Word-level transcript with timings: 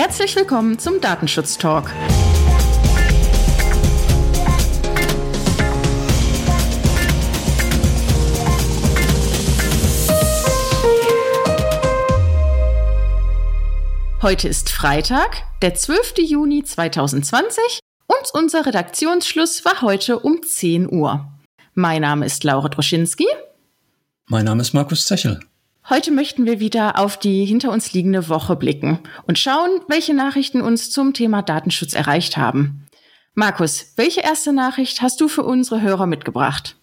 Herzlich 0.00 0.36
willkommen 0.36 0.78
zum 0.78 1.00
Datenschutz 1.00 1.58
Talk. 1.58 1.92
Heute 14.22 14.46
ist 14.46 14.70
Freitag, 14.70 15.42
der 15.62 15.74
12. 15.74 16.18
Juni 16.18 16.62
2020 16.62 17.80
und 18.06 18.30
unser 18.34 18.66
Redaktionsschluss 18.66 19.64
war 19.64 19.82
heute 19.82 20.20
um 20.20 20.44
10 20.44 20.92
Uhr. 20.92 21.28
Mein 21.74 22.02
Name 22.02 22.24
ist 22.24 22.44
Laura 22.44 22.68
Droschinski. 22.68 23.26
Mein 24.26 24.44
Name 24.44 24.62
ist 24.62 24.74
Markus 24.74 25.06
Zechel. 25.06 25.40
Heute 25.90 26.10
möchten 26.10 26.44
wir 26.44 26.60
wieder 26.60 26.98
auf 26.98 27.18
die 27.18 27.46
hinter 27.46 27.72
uns 27.72 27.94
liegende 27.94 28.28
Woche 28.28 28.56
blicken 28.56 28.98
und 29.26 29.38
schauen, 29.38 29.70
welche 29.88 30.12
Nachrichten 30.12 30.60
uns 30.60 30.90
zum 30.90 31.14
Thema 31.14 31.40
Datenschutz 31.40 31.94
erreicht 31.94 32.36
haben. 32.36 32.86
Markus, 33.34 33.92
welche 33.96 34.20
erste 34.20 34.52
Nachricht 34.52 35.00
hast 35.00 35.18
du 35.22 35.28
für 35.28 35.44
unsere 35.44 35.80
Hörer 35.80 36.04
mitgebracht? 36.04 36.76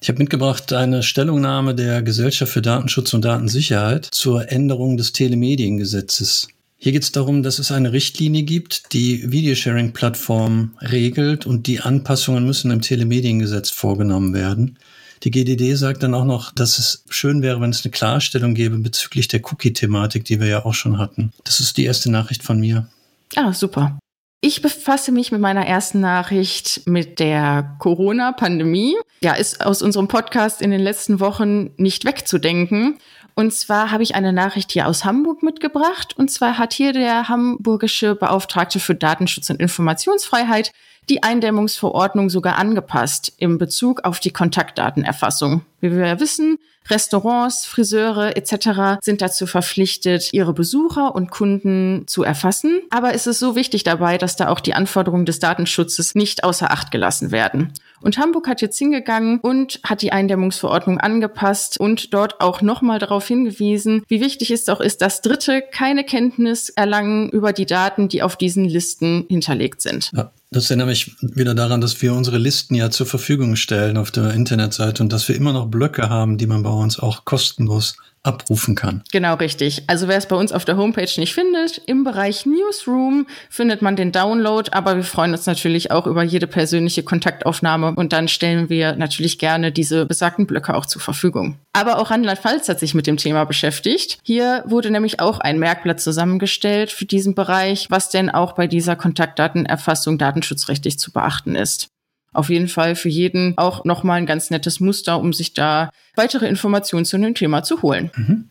Ich 0.00 0.08
habe 0.08 0.18
mitgebracht 0.18 0.72
eine 0.72 1.04
Stellungnahme 1.04 1.76
der 1.76 2.02
Gesellschaft 2.02 2.52
für 2.52 2.60
Datenschutz 2.60 3.14
und 3.14 3.24
Datensicherheit 3.24 4.04
zur 4.06 4.50
Änderung 4.50 4.96
des 4.96 5.12
Telemediengesetzes. 5.12 6.48
Hier 6.76 6.90
geht 6.90 7.04
es 7.04 7.12
darum, 7.12 7.44
dass 7.44 7.60
es 7.60 7.70
eine 7.70 7.92
Richtlinie 7.92 8.42
gibt, 8.42 8.92
die 8.92 9.30
Videosharing-Plattformen 9.30 10.76
regelt 10.80 11.46
und 11.46 11.68
die 11.68 11.80
Anpassungen 11.80 12.44
müssen 12.44 12.72
im 12.72 12.80
Telemediengesetz 12.80 13.70
vorgenommen 13.70 14.34
werden. 14.34 14.76
Die 15.22 15.30
GDD 15.30 15.74
sagt 15.74 16.02
dann 16.02 16.14
auch 16.14 16.24
noch, 16.24 16.52
dass 16.52 16.78
es 16.78 17.04
schön 17.08 17.42
wäre, 17.42 17.60
wenn 17.60 17.70
es 17.70 17.84
eine 17.84 17.92
Klarstellung 17.92 18.54
gäbe 18.54 18.78
bezüglich 18.78 19.28
der 19.28 19.40
Cookie-Thematik, 19.44 20.24
die 20.24 20.40
wir 20.40 20.48
ja 20.48 20.64
auch 20.64 20.74
schon 20.74 20.98
hatten. 20.98 21.32
Das 21.44 21.60
ist 21.60 21.76
die 21.76 21.84
erste 21.84 22.10
Nachricht 22.10 22.42
von 22.42 22.60
mir. 22.60 22.88
Ah, 23.36 23.52
super. 23.52 23.98
Ich 24.40 24.60
befasse 24.60 25.10
mich 25.10 25.32
mit 25.32 25.40
meiner 25.40 25.66
ersten 25.66 26.00
Nachricht 26.00 26.82
mit 26.84 27.18
der 27.18 27.76
Corona-Pandemie. 27.78 28.94
Ja, 29.22 29.32
ist 29.32 29.64
aus 29.64 29.80
unserem 29.80 30.06
Podcast 30.06 30.60
in 30.60 30.70
den 30.70 30.82
letzten 30.82 31.18
Wochen 31.18 31.70
nicht 31.78 32.04
wegzudenken. 32.04 32.98
Und 33.34 33.54
zwar 33.54 33.90
habe 33.90 34.02
ich 34.02 34.14
eine 34.14 34.34
Nachricht 34.34 34.72
hier 34.72 34.86
aus 34.86 35.06
Hamburg 35.06 35.42
mitgebracht. 35.42 36.14
Und 36.18 36.30
zwar 36.30 36.58
hat 36.58 36.74
hier 36.74 36.92
der 36.92 37.28
hamburgische 37.28 38.14
Beauftragte 38.14 38.80
für 38.80 38.94
Datenschutz 38.94 39.48
und 39.48 39.60
Informationsfreiheit 39.60 40.72
die 41.08 41.22
Eindämmungsverordnung 41.22 42.30
sogar 42.30 42.58
angepasst 42.58 43.32
im 43.38 43.58
Bezug 43.58 44.04
auf 44.04 44.20
die 44.20 44.30
Kontaktdatenerfassung. 44.30 45.62
Wie 45.80 45.92
wir 45.92 46.06
ja 46.06 46.20
wissen, 46.20 46.58
Restaurants, 46.90 47.64
Friseure 47.64 48.36
etc. 48.36 49.02
sind 49.02 49.22
dazu 49.22 49.46
verpflichtet, 49.46 50.32
ihre 50.32 50.52
Besucher 50.52 51.14
und 51.14 51.30
Kunden 51.30 52.04
zu 52.06 52.22
erfassen. 52.22 52.82
Aber 52.90 53.14
es 53.14 53.26
ist 53.26 53.38
so 53.38 53.56
wichtig 53.56 53.84
dabei, 53.84 54.18
dass 54.18 54.36
da 54.36 54.48
auch 54.48 54.60
die 54.60 54.74
Anforderungen 54.74 55.24
des 55.24 55.38
Datenschutzes 55.38 56.14
nicht 56.14 56.44
außer 56.44 56.70
Acht 56.70 56.90
gelassen 56.90 57.30
werden. 57.30 57.72
Und 58.02 58.18
Hamburg 58.18 58.48
hat 58.48 58.60
jetzt 58.60 58.78
hingegangen 58.78 59.40
und 59.40 59.80
hat 59.82 60.02
die 60.02 60.12
Eindämmungsverordnung 60.12 61.00
angepasst 61.00 61.80
und 61.80 62.12
dort 62.12 62.40
auch 62.42 62.60
nochmal 62.60 62.98
darauf 62.98 63.26
hingewiesen, 63.26 64.02
wie 64.08 64.20
wichtig 64.20 64.50
es 64.50 64.68
auch 64.68 64.80
ist, 64.80 65.00
dass 65.00 65.22
Dritte 65.22 65.62
keine 65.62 66.04
Kenntnis 66.04 66.68
erlangen 66.68 67.30
über 67.30 67.54
die 67.54 67.66
Daten, 67.66 68.08
die 68.08 68.22
auf 68.22 68.36
diesen 68.36 68.66
Listen 68.66 69.24
hinterlegt 69.28 69.80
sind. 69.80 70.10
Ja. 70.14 70.30
Das 70.54 70.70
erinnert 70.70 70.86
mich 70.86 71.16
wieder 71.20 71.52
daran, 71.52 71.80
dass 71.80 72.00
wir 72.00 72.14
unsere 72.14 72.38
Listen 72.38 72.76
ja 72.76 72.88
zur 72.88 73.06
Verfügung 73.06 73.56
stellen 73.56 73.96
auf 73.96 74.12
der 74.12 74.30
Internetseite 74.34 75.02
und 75.02 75.12
dass 75.12 75.28
wir 75.28 75.34
immer 75.34 75.52
noch 75.52 75.66
Blöcke 75.66 76.08
haben, 76.08 76.38
die 76.38 76.46
man 76.46 76.62
bei 76.62 76.70
uns 76.70 77.00
auch 77.00 77.24
kostenlos 77.24 77.96
abrufen 78.24 78.74
kann. 78.74 79.02
Genau 79.12 79.34
richtig. 79.34 79.84
Also 79.86 80.08
wer 80.08 80.16
es 80.16 80.26
bei 80.26 80.36
uns 80.36 80.50
auf 80.50 80.64
der 80.64 80.76
Homepage 80.76 81.10
nicht 81.18 81.34
findet, 81.34 81.78
im 81.86 82.04
Bereich 82.04 82.46
Newsroom 82.46 83.26
findet 83.50 83.82
man 83.82 83.96
den 83.96 84.12
Download, 84.12 84.70
aber 84.72 84.96
wir 84.96 85.04
freuen 85.04 85.32
uns 85.32 85.46
natürlich 85.46 85.90
auch 85.90 86.06
über 86.06 86.22
jede 86.22 86.46
persönliche 86.46 87.02
Kontaktaufnahme 87.02 87.94
und 87.94 88.12
dann 88.12 88.28
stellen 88.28 88.70
wir 88.70 88.96
natürlich 88.96 89.38
gerne 89.38 89.72
diese 89.72 90.06
besagten 90.06 90.46
Blöcke 90.46 90.74
auch 90.74 90.86
zur 90.86 91.02
Verfügung. 91.02 91.58
Aber 91.74 91.98
auch 91.98 92.10
Rheinland-Pfalz 92.10 92.68
hat 92.68 92.80
sich 92.80 92.94
mit 92.94 93.06
dem 93.06 93.18
Thema 93.18 93.44
beschäftigt. 93.44 94.18
Hier 94.22 94.64
wurde 94.66 94.90
nämlich 94.90 95.20
auch 95.20 95.38
ein 95.40 95.58
Merkblatt 95.58 96.00
zusammengestellt 96.00 96.90
für 96.90 97.04
diesen 97.04 97.34
Bereich, 97.34 97.90
was 97.90 98.08
denn 98.08 98.30
auch 98.30 98.52
bei 98.52 98.66
dieser 98.66 98.96
Kontaktdatenerfassung 98.96 100.16
datenschutzrechtlich 100.44 100.98
zu 100.98 101.12
beachten 101.12 101.54
ist 101.54 101.88
auf 102.34 102.50
jeden 102.50 102.66
Fall 102.66 102.96
für 102.96 103.08
jeden 103.08 103.56
auch 103.56 103.84
nochmal 103.84 104.18
ein 104.18 104.26
ganz 104.26 104.50
nettes 104.50 104.80
Muster, 104.80 105.20
um 105.20 105.32
sich 105.32 105.54
da 105.54 105.90
weitere 106.16 106.48
Informationen 106.48 107.04
zu 107.04 107.16
dem 107.16 107.36
Thema 107.36 107.62
zu 107.62 107.80
holen. 107.80 108.10
Mhm. 108.16 108.50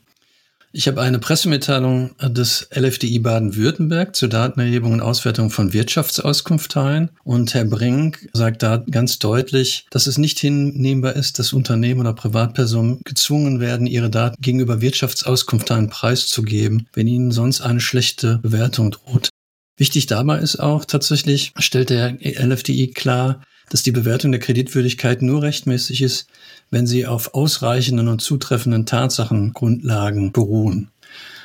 Ich 0.76 0.88
habe 0.88 1.02
eine 1.02 1.20
Pressemitteilung 1.20 2.16
des 2.20 2.68
LFDI 2.74 3.20
Baden-Württemberg 3.20 4.16
zur 4.16 4.28
Datenerhebung 4.28 4.94
und 4.94 5.02
Auswertung 5.02 5.52
von 5.52 5.72
Wirtschaftsauskunftteilen. 5.72 7.12
Und 7.24 7.54
Herr 7.54 7.66
Brink 7.66 8.28
sagt 8.34 8.64
da 8.64 8.78
ganz 8.90 9.20
deutlich, 9.20 9.86
dass 9.92 10.08
es 10.08 10.18
nicht 10.18 10.40
hinnehmbar 10.40 11.16
ist, 11.16 11.38
dass 11.38 11.54
Unternehmen 11.54 12.00
oder 12.00 12.14
Privatpersonen 12.14 13.02
gezwungen 13.04 13.60
werden, 13.60 13.86
ihre 13.86 14.10
Daten 14.10 14.42
gegenüber 14.42 14.82
Wirtschaftsauskunftteilen 14.82 15.90
preiszugeben, 15.90 16.88
wenn 16.94 17.06
ihnen 17.06 17.32
sonst 17.32 17.62
eine 17.62 17.80
schlechte 17.80 18.40
Bewertung 18.40 18.90
droht. 18.90 19.30
Wichtig 19.78 20.06
dabei 20.06 20.40
ist 20.40 20.58
auch 20.58 20.86
tatsächlich, 20.86 21.54
stellt 21.58 21.90
der 21.90 22.18
LFDI 22.22 22.92
klar, 22.92 23.42
dass 23.70 23.82
die 23.82 23.92
Bewertung 23.92 24.32
der 24.32 24.40
Kreditwürdigkeit 24.40 25.22
nur 25.22 25.42
rechtmäßig 25.42 26.02
ist, 26.04 26.28
wenn 26.70 26.86
sie 26.86 27.08
auf 27.08 27.34
ausreichenden 27.34 28.08
und 28.08 28.22
zutreffenden 28.22 28.86
Tatsachengrundlagen 28.86 30.32
beruhen. 30.32 30.90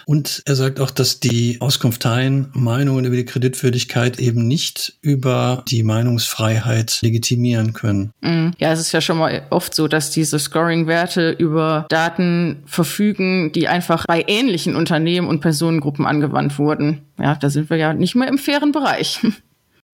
Und 0.09 0.43
er 0.47 0.57
sagt 0.57 0.81
auch, 0.81 0.91
dass 0.91 1.21
die 1.21 1.59
Auskunfteien 1.61 2.49
Meinungen 2.55 3.05
über 3.05 3.15
die 3.15 3.27
Kreditwürdigkeit 3.27 4.19
eben 4.19 4.49
nicht 4.49 4.95
über 5.03 5.63
die 5.69 5.83
Meinungsfreiheit 5.83 7.01
legitimieren 7.03 7.75
können. 7.75 8.13
Mm. 8.23 8.53
Ja, 8.57 8.73
es 8.73 8.81
ist 8.81 8.93
ja 8.93 9.03
schon 9.03 9.19
mal 9.19 9.43
oft 9.51 9.75
so, 9.75 9.87
dass 9.87 10.11
diese 10.11 10.39
Scoring-Werte 10.39 11.33
über 11.33 11.85
Daten 11.91 12.63
verfügen, 12.65 13.53
die 13.53 13.69
einfach 13.69 14.07
bei 14.07 14.25
ähnlichen 14.27 14.77
Unternehmen 14.77 15.29
und 15.29 15.41
Personengruppen 15.41 16.07
angewandt 16.07 16.59
wurden. 16.59 17.03
Ja, 17.19 17.35
da 17.35 17.51
sind 17.51 17.69
wir 17.69 17.77
ja 17.77 17.93
nicht 17.93 18.15
mehr 18.15 18.29
im 18.29 18.39
fairen 18.39 18.73
Bereich. 18.73 19.21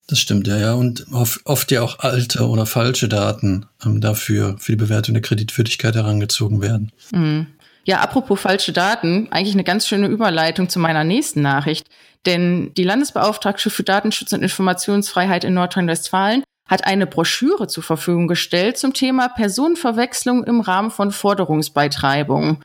Das 0.07 0.19
stimmt, 0.19 0.47
ja, 0.49 0.57
ja. 0.57 0.73
Und 0.73 1.05
oft 1.45 1.71
ja 1.71 1.81
auch 1.81 1.99
alte 1.99 2.45
oder 2.49 2.65
falsche 2.65 3.07
Daten 3.07 3.67
ähm, 3.85 4.01
dafür, 4.01 4.57
für 4.59 4.73
die 4.73 4.77
Bewertung 4.77 5.13
der 5.13 5.21
Kreditwürdigkeit 5.21 5.95
herangezogen 5.95 6.61
werden. 6.61 6.91
Mhm. 7.13 7.47
Ja, 7.85 7.99
apropos 7.99 8.39
falsche 8.39 8.71
Daten, 8.71 9.27
eigentlich 9.31 9.55
eine 9.55 9.65
ganz 9.65 9.87
schöne 9.87 10.07
Überleitung 10.07 10.69
zu 10.69 10.79
meiner 10.79 11.03
nächsten 11.03 11.41
Nachricht. 11.41 11.87
Denn 12.25 12.73
die 12.75 12.85
Landesbeauftragte 12.85 13.69
für 13.69 13.83
Datenschutz 13.83 14.31
und 14.31 14.41
Informationsfreiheit 14.41 15.43
in 15.43 15.53
Nordrhein-Westfalen 15.53 16.43
hat 16.65 16.85
eine 16.85 17.05
Broschüre 17.05 17.67
zur 17.67 17.83
Verfügung 17.83 18.27
gestellt 18.29 18.77
zum 18.77 18.93
Thema 18.93 19.27
Personenverwechslung 19.27 20.45
im 20.45 20.61
Rahmen 20.61 20.91
von 20.91 21.11
Forderungsbeitreibung. 21.11 22.63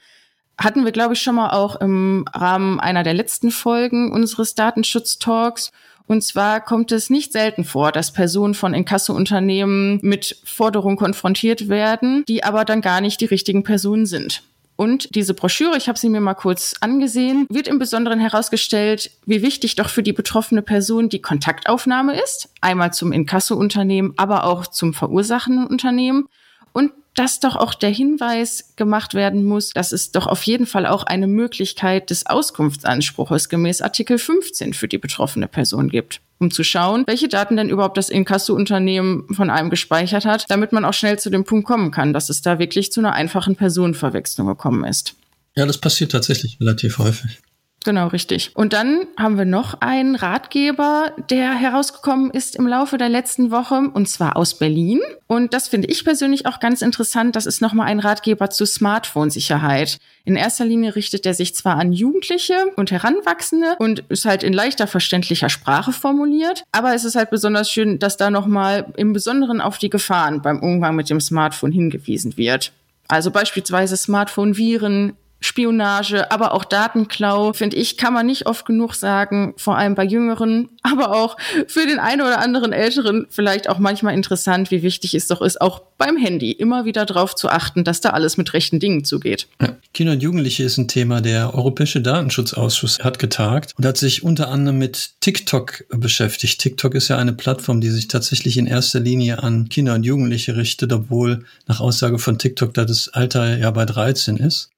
Hatten 0.56 0.84
wir, 0.84 0.92
glaube 0.92 1.14
ich, 1.14 1.20
schon 1.20 1.34
mal 1.34 1.50
auch 1.50 1.80
im 1.80 2.24
Rahmen 2.32 2.78
einer 2.78 3.02
der 3.02 3.14
letzten 3.14 3.50
Folgen 3.50 4.12
unseres 4.12 4.54
Datenschutz-Talks. 4.54 5.72
Und 6.06 6.22
zwar 6.22 6.60
kommt 6.60 6.92
es 6.92 7.10
nicht 7.10 7.32
selten 7.32 7.64
vor, 7.64 7.90
dass 7.90 8.12
Personen 8.12 8.54
von 8.54 8.72
Inkasso-Unternehmen 8.72 9.98
mit 10.02 10.40
Forderungen 10.44 10.96
konfrontiert 10.96 11.68
werden, 11.68 12.24
die 12.28 12.44
aber 12.44 12.64
dann 12.64 12.80
gar 12.80 13.00
nicht 13.00 13.20
die 13.20 13.26
richtigen 13.26 13.64
Personen 13.64 14.06
sind. 14.06 14.42
Und 14.81 15.16
diese 15.16 15.34
Broschüre, 15.34 15.77
ich 15.77 15.89
habe 15.89 15.99
sie 15.99 16.09
mir 16.09 16.21
mal 16.21 16.34
kurz 16.34 16.75
angesehen, 16.81 17.49
wird 17.50 17.66
im 17.66 17.81
Besonderen 17.81 18.21
herausgestellt, 18.21 19.11
wie 19.27 19.43
wichtig 19.43 19.75
doch 19.75 19.89
für 19.89 20.05
die 20.05 20.12
betroffene 20.12 20.62
Person 20.62 21.09
die 21.09 21.21
Kontaktaufnahme 21.21 22.16
ist. 22.22 22.50
Einmal 22.61 22.93
zum 22.93 23.11
Inkasso-Unternehmen, 23.11 24.15
aber 24.16 24.44
auch 24.44 24.69
zum 24.69 24.94
verursachenden 24.94 25.66
Unternehmen. 25.66 26.28
Und 26.72 26.93
dass 27.18 27.40
doch 27.40 27.56
auch 27.56 27.74
der 27.74 27.90
Hinweis 27.90 28.74
gemacht 28.76 29.15
werden 29.15 29.44
muss, 29.44 29.70
dass 29.70 29.91
es 29.91 30.12
doch 30.12 30.28
auf 30.28 30.44
jeden 30.44 30.66
Fall 30.66 30.86
auch 30.86 31.03
eine 31.03 31.26
Möglichkeit 31.26 32.10
des 32.10 32.26
Auskunftsanspruches 32.26 33.48
gemäß 33.48 33.82
Artikel 33.82 34.18
15 34.18 34.72
für 34.72 34.86
die 34.86 34.98
betroffene 34.98 35.48
Person 35.48 35.88
gibt, 35.88 36.20
um 36.38 36.53
zu 36.53 36.62
schauen, 36.62 37.03
welche 37.09 37.26
Daten 37.26 37.56
denn 37.56 37.70
überhaupt 37.70 37.97
das 37.97 38.09
Inkasso-Unternehmen 38.09 39.26
von 39.34 39.50
einem 39.50 39.68
gespeichert 39.68 40.26
hat, 40.26 40.44
damit 40.48 40.70
man 40.72 40.84
auch 40.84 40.94
schnell 40.94 41.18
zu 41.18 41.28
dem 41.28 41.42
Punkt 41.42 41.66
kommen 41.66 41.91
kann, 41.91 42.12
dass 42.12 42.28
es 42.28 42.41
da 42.41 42.60
wirklich 42.60 42.92
zu 42.92 43.00
einer 43.00 43.15
einfachen 43.15 43.56
Personenverwechslung 43.56 44.47
gekommen 44.47 44.84
ist. 44.84 45.14
Ja, 45.56 45.66
das 45.66 45.78
passiert 45.78 46.12
tatsächlich 46.12 46.59
relativ 46.60 46.98
häufig. 46.98 47.41
Genau, 47.84 48.09
richtig. 48.09 48.51
Und 48.54 48.72
dann 48.72 49.07
haben 49.16 49.39
wir 49.39 49.45
noch 49.45 49.80
einen 49.80 50.16
Ratgeber, 50.16 51.13
der 51.30 51.54
herausgekommen 51.54 52.30
ist 52.33 52.57
im 52.57 52.66
Laufe 52.66 52.98
der 52.98 53.09
letzten 53.09 53.53
Woche, 53.53 53.91
und 53.95 54.09
zwar 54.09 54.36
aus 54.36 54.59
Berlin. 54.59 55.01
Und 55.28 55.54
das 55.54 55.69
finde 55.69 55.89
ich 55.89 56.04
persönlich 56.04 56.47
auch 56.47 56.59
ganz 56.59 56.83
interessant. 56.83 57.36
Das 57.36 57.47
ist 57.47 57.63
nochmal 57.63 57.86
ein 57.86 58.01
Ratgeber 58.01 58.51
zu 58.51 58.66
Smartphone-Sicherheit. 58.66 59.98
In 60.25 60.34
erster 60.34 60.65
Linie 60.65 60.97
richtet 60.97 61.25
er 61.25 61.34
sich 61.34 61.54
zwar 61.54 61.77
an 61.77 61.92
Jugendliche 61.92 62.57
und 62.77 62.91
Heranwachsende 62.91 63.77
und 63.78 64.01
ist 64.09 64.24
halt 64.24 64.42
in 64.42 64.53
leichter 64.53 64.89
verständlicher 64.89 65.48
Sprache 65.48 65.92
formuliert, 65.92 66.65
aber 66.72 66.95
es 66.95 67.04
ist 67.04 67.15
halt 67.15 67.31
besonders 67.31 67.71
schön, 67.71 67.98
dass 67.98 68.16
da 68.16 68.31
nochmal 68.31 68.92
im 68.97 69.13
Besonderen 69.13 69.60
auf 69.60 69.78
die 69.78 69.89
Gefahren 69.89 70.42
beim 70.42 70.60
Umgang 70.60 70.97
mit 70.97 71.09
dem 71.10 71.21
Smartphone 71.21 71.72
hingewiesen 71.72 72.36
wird. 72.36 72.72
Also 73.07 73.31
beispielsweise 73.31 73.97
Smartphone-Viren, 73.97 75.15
Spionage, 75.40 76.30
aber 76.30 76.52
auch 76.52 76.64
Datenklau, 76.64 77.52
finde 77.52 77.76
ich, 77.76 77.96
kann 77.96 78.12
man 78.12 78.26
nicht 78.26 78.46
oft 78.46 78.66
genug 78.66 78.94
sagen, 78.94 79.54
vor 79.56 79.76
allem 79.76 79.94
bei 79.94 80.04
Jüngeren, 80.04 80.68
aber 80.82 81.12
auch 81.12 81.36
für 81.66 81.86
den 81.86 81.98
einen 81.98 82.22
oder 82.22 82.40
anderen 82.40 82.72
Älteren 82.72 83.26
vielleicht 83.30 83.68
auch 83.68 83.78
manchmal 83.78 84.14
interessant, 84.14 84.70
wie 84.70 84.82
wichtig 84.82 85.14
es 85.14 85.28
doch 85.28 85.40
ist, 85.40 85.60
auch 85.60 85.82
beim 85.96 86.16
Handy 86.16 86.52
immer 86.52 86.84
wieder 86.84 87.04
darauf 87.06 87.34
zu 87.34 87.48
achten, 87.48 87.84
dass 87.84 88.00
da 88.00 88.10
alles 88.10 88.36
mit 88.36 88.52
rechten 88.52 88.80
Dingen 88.80 89.04
zugeht. 89.04 89.48
Ja. 89.60 89.76
Kinder 89.94 90.12
und 90.12 90.22
Jugendliche 90.22 90.62
ist 90.62 90.78
ein 90.78 90.88
Thema. 90.88 91.20
Der 91.20 91.54
Europäische 91.54 92.00
Datenschutzausschuss 92.00 93.00
hat 93.00 93.18
getagt 93.18 93.74
und 93.76 93.84
hat 93.84 93.96
sich 93.96 94.22
unter 94.22 94.48
anderem 94.48 94.78
mit 94.78 95.20
TikTok 95.20 95.84
beschäftigt. 95.90 96.60
TikTok 96.60 96.94
ist 96.94 97.08
ja 97.08 97.18
eine 97.18 97.32
Plattform, 97.32 97.80
die 97.80 97.90
sich 97.90 98.08
tatsächlich 98.08 98.56
in 98.58 98.66
erster 98.66 99.00
Linie 99.00 99.42
an 99.42 99.68
Kinder 99.68 99.94
und 99.94 100.04
Jugendliche 100.04 100.56
richtet, 100.56 100.92
obwohl 100.92 101.44
nach 101.66 101.80
Aussage 101.80 102.18
von 102.18 102.38
TikTok 102.38 102.74
da 102.74 102.84
das 102.84 103.08
Alter 103.08 103.58
ja 103.58 103.70
bei 103.70 103.84
13 103.84 104.36
ist. 104.36 104.70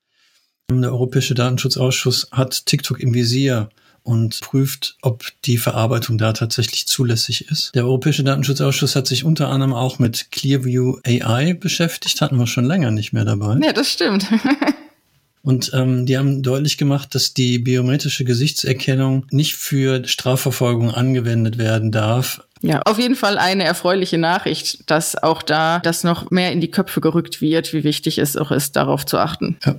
Der 0.71 0.93
Europäische 0.93 1.35
Datenschutzausschuss 1.35 2.29
hat 2.31 2.67
TikTok 2.67 3.01
im 3.01 3.13
Visier 3.13 3.71
und 4.03 4.41
prüft, 4.41 4.97
ob 5.03 5.25
die 5.45 5.59
Verarbeitung 5.59 6.17
da 6.17 6.33
tatsächlich 6.33 6.87
zulässig 6.87 7.51
ist. 7.51 7.75
Der 7.75 7.85
Europäische 7.85 8.25
Datenschutzausschuss 8.25 8.97
hat 8.97 9.07
sich 9.07 9.25
unter 9.25 9.49
anderem 9.49 9.75
auch 9.75 9.99
mit 9.99 10.31
Clearview 10.31 10.99
AI 11.05 11.55
beschäftigt, 11.55 12.21
hatten 12.21 12.39
wir 12.39 12.47
schon 12.47 12.65
länger 12.65 12.93
nicht 12.93 13.13
mehr 13.13 13.25
dabei. 13.25 13.59
Ja, 13.63 13.73
das 13.73 13.91
stimmt. 13.93 14.27
Und 15.43 15.71
ähm, 15.75 16.05
die 16.07 16.19
haben 16.19 16.43
deutlich 16.43 16.77
gemacht, 16.77 17.15
dass 17.15 17.33
die 17.33 17.59
biometrische 17.59 18.25
Gesichtserkennung 18.25 19.27
nicht 19.31 19.57
für 19.57 20.07
Strafverfolgung 20.07 20.91
angewendet 20.91 21.57
werden 21.57 21.91
darf. 21.93 22.43
Ja, 22.61 22.83
auf 22.83 22.99
jeden 22.99 23.17
Fall 23.17 23.39
eine 23.39 23.65
erfreuliche 23.65 24.19
Nachricht, 24.19 24.91
dass 24.91 25.17
auch 25.17 25.43
da 25.43 25.79
das 25.79 26.05
noch 26.05 26.31
mehr 26.31 26.53
in 26.53 26.61
die 26.61 26.71
Köpfe 26.71 27.01
gerückt 27.01 27.41
wird, 27.41 27.73
wie 27.73 27.85
wichtig 27.85 28.19
es 28.19 28.37
auch 28.37 28.51
ist, 28.51 28.77
darauf 28.77 29.07
zu 29.07 29.17
achten. 29.17 29.57
Ja. 29.65 29.77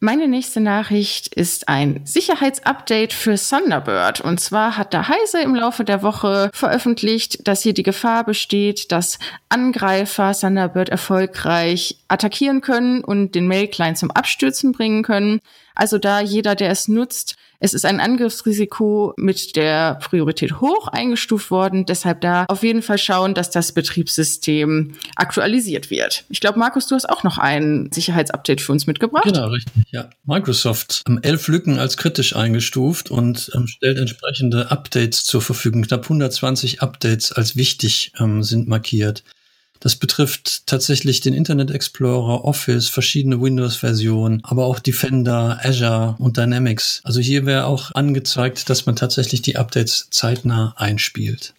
Meine 0.00 0.28
nächste 0.28 0.60
Nachricht 0.60 1.34
ist 1.34 1.68
ein 1.68 2.02
Sicherheitsupdate 2.04 3.12
für 3.12 3.34
Thunderbird. 3.34 4.20
Und 4.20 4.38
zwar 4.38 4.76
hat 4.76 4.92
der 4.92 5.08
Heise 5.08 5.40
im 5.42 5.56
Laufe 5.56 5.82
der 5.82 6.04
Woche 6.04 6.50
veröffentlicht, 6.54 7.48
dass 7.48 7.62
hier 7.62 7.74
die 7.74 7.82
Gefahr 7.82 8.22
besteht, 8.22 8.92
dass 8.92 9.18
Angreifer 9.48 10.34
Thunderbird 10.34 10.88
erfolgreich 10.88 11.96
attackieren 12.06 12.60
können 12.60 13.02
und 13.02 13.34
den 13.34 13.48
Mail-Client 13.48 13.98
zum 13.98 14.12
Abstürzen 14.12 14.70
bringen 14.70 15.02
können. 15.02 15.40
Also 15.74 15.98
da 15.98 16.20
jeder, 16.20 16.54
der 16.54 16.70
es 16.70 16.86
nutzt, 16.86 17.34
es 17.60 17.74
ist 17.74 17.84
ein 17.84 17.98
Angriffsrisiko 17.98 19.14
mit 19.16 19.56
der 19.56 19.96
Priorität 19.96 20.60
hoch 20.60 20.86
eingestuft 20.88 21.50
worden. 21.50 21.86
Deshalb 21.86 22.20
da 22.20 22.44
auf 22.48 22.62
jeden 22.62 22.82
Fall 22.82 22.98
schauen, 22.98 23.34
dass 23.34 23.50
das 23.50 23.72
Betriebssystem 23.72 24.94
aktualisiert 25.16 25.90
wird. 25.90 26.24
Ich 26.28 26.40
glaube, 26.40 26.58
Markus, 26.58 26.86
du 26.86 26.94
hast 26.94 27.08
auch 27.08 27.24
noch 27.24 27.38
ein 27.38 27.90
Sicherheitsupdate 27.92 28.60
für 28.60 28.72
uns 28.72 28.86
mitgebracht. 28.86 29.24
Genau, 29.24 29.48
richtig. 29.48 29.72
Ja, 29.90 30.08
Microsoft 30.24 31.02
ähm, 31.08 31.18
elf 31.22 31.48
Lücken 31.48 31.78
als 31.78 31.96
kritisch 31.96 32.36
eingestuft 32.36 33.10
und 33.10 33.50
ähm, 33.54 33.66
stellt 33.66 33.98
entsprechende 33.98 34.70
Updates 34.70 35.24
zur 35.24 35.42
Verfügung. 35.42 35.82
Knapp 35.82 36.04
120 36.04 36.80
Updates 36.80 37.32
als 37.32 37.56
wichtig 37.56 38.12
ähm, 38.20 38.44
sind 38.44 38.68
markiert. 38.68 39.24
Das 39.80 39.96
betrifft 39.96 40.66
tatsächlich 40.66 41.20
den 41.20 41.34
Internet 41.34 41.70
Explorer, 41.70 42.44
Office, 42.44 42.88
verschiedene 42.88 43.40
Windows-Versionen, 43.40 44.40
aber 44.42 44.66
auch 44.66 44.80
Defender, 44.80 45.60
Azure 45.62 46.16
und 46.18 46.36
Dynamics. 46.36 47.00
Also 47.04 47.20
hier 47.20 47.46
wäre 47.46 47.66
auch 47.66 47.92
angezeigt, 47.94 48.68
dass 48.70 48.86
man 48.86 48.96
tatsächlich 48.96 49.42
die 49.42 49.56
Updates 49.56 50.08
zeitnah 50.10 50.74
einspielt. 50.76 51.54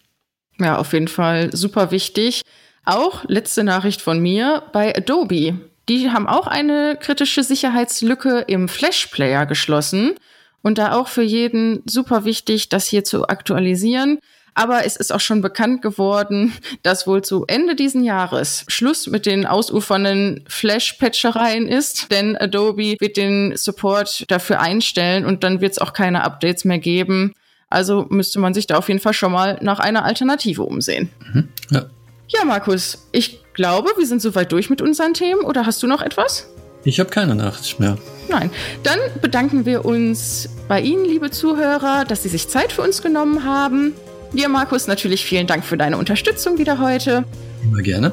Ja, 0.59 0.77
auf 0.77 0.91
jeden 0.93 1.07
Fall 1.07 1.55
super 1.55 1.91
wichtig. 1.91 2.41
Auch 2.85 3.23
letzte 3.27 3.63
Nachricht 3.63 4.01
von 4.01 4.19
mir 4.19 4.63
bei 4.73 4.95
Adobe. 4.95 5.59
Die 5.87 6.09
haben 6.11 6.27
auch 6.27 6.47
eine 6.47 6.97
kritische 6.99 7.43
Sicherheitslücke 7.43 8.45
im 8.47 8.67
Flash 8.67 9.07
Player 9.07 9.45
geschlossen. 9.45 10.15
Und 10.61 10.77
da 10.77 10.93
auch 10.93 11.07
für 11.07 11.23
jeden 11.23 11.81
super 11.85 12.25
wichtig, 12.25 12.67
das 12.67 12.85
hier 12.85 13.05
zu 13.05 13.27
aktualisieren. 13.27 14.19
Aber 14.53 14.85
es 14.85 14.95
ist 14.95 15.13
auch 15.13 15.19
schon 15.19 15.41
bekannt 15.41 15.81
geworden, 15.81 16.53
dass 16.83 17.07
wohl 17.07 17.23
zu 17.23 17.45
Ende 17.47 17.75
diesen 17.75 18.03
Jahres 18.03 18.65
Schluss 18.67 19.07
mit 19.07 19.25
den 19.25 19.45
ausufernden 19.45 20.43
Flash-Patchereien 20.47 21.67
ist, 21.67 22.11
denn 22.11 22.35
Adobe 22.35 22.95
wird 22.99 23.17
den 23.17 23.55
Support 23.55 24.25
dafür 24.29 24.59
einstellen 24.59 25.25
und 25.25 25.43
dann 25.43 25.61
wird 25.61 25.73
es 25.73 25.79
auch 25.79 25.93
keine 25.93 26.23
Updates 26.23 26.65
mehr 26.65 26.79
geben. 26.79 27.33
Also 27.69 28.07
müsste 28.09 28.39
man 28.39 28.53
sich 28.53 28.67
da 28.67 28.77
auf 28.77 28.87
jeden 28.87 28.99
Fall 28.99 29.13
schon 29.13 29.31
mal 29.31 29.59
nach 29.61 29.79
einer 29.79 30.03
Alternative 30.03 30.63
umsehen. 30.63 31.09
Mhm, 31.33 31.49
ja. 31.69 31.85
ja, 32.29 32.45
Markus, 32.45 33.07
ich 33.11 33.43
glaube, 33.53 33.91
wir 33.97 34.07
sind 34.07 34.21
soweit 34.21 34.51
durch 34.51 34.69
mit 34.69 34.81
unseren 34.81 35.13
Themen. 35.13 35.41
Oder 35.41 35.65
hast 35.65 35.83
du 35.83 35.87
noch 35.87 36.01
etwas? 36.01 36.47
Ich 36.83 36.99
habe 36.99 37.09
keine 37.09 37.35
Nachricht 37.35 37.79
mehr. 37.79 37.97
Nein. 38.29 38.49
Dann 38.83 38.99
bedanken 39.21 39.65
wir 39.65 39.85
uns 39.85 40.49
bei 40.67 40.81
Ihnen, 40.81 41.05
liebe 41.05 41.29
Zuhörer, 41.29 42.05
dass 42.05 42.23
Sie 42.23 42.29
sich 42.29 42.47
Zeit 42.47 42.71
für 42.71 42.81
uns 42.81 43.01
genommen 43.01 43.43
haben. 43.43 43.93
Dir, 44.33 44.49
Markus, 44.49 44.87
natürlich 44.87 45.25
vielen 45.25 45.47
Dank 45.47 45.65
für 45.65 45.77
deine 45.77 45.97
Unterstützung 45.97 46.57
wieder 46.57 46.79
heute. 46.79 47.23
Immer 47.63 47.81
gerne. 47.81 48.11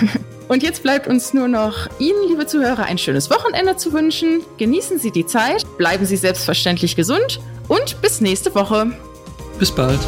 Und 0.48 0.62
jetzt 0.62 0.82
bleibt 0.82 1.06
uns 1.06 1.32
nur 1.32 1.48
noch 1.48 1.88
Ihnen, 1.98 2.28
liebe 2.28 2.46
Zuhörer, 2.46 2.84
ein 2.84 2.98
schönes 2.98 3.30
Wochenende 3.30 3.76
zu 3.76 3.92
wünschen. 3.92 4.42
Genießen 4.58 4.98
Sie 4.98 5.10
die 5.10 5.24
Zeit, 5.24 5.64
bleiben 5.78 6.04
Sie 6.04 6.16
selbstverständlich 6.16 6.94
gesund 6.96 7.40
und 7.68 8.02
bis 8.02 8.20
nächste 8.20 8.54
Woche. 8.54 8.92
Bis 9.58 9.70
bald. 9.70 10.00